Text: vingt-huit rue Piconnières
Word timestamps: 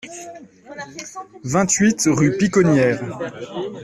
vingt-huit 1.43 2.01
rue 2.07 2.35
Piconnières 2.39 2.99